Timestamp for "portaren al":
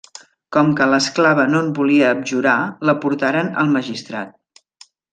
3.07-3.73